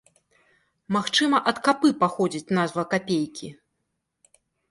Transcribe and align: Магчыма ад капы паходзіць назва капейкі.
Магчыма 0.95 1.41
ад 1.51 1.57
капы 1.67 1.91
паходзіць 2.05 2.53
назва 2.59 2.83
капейкі. 2.97 3.47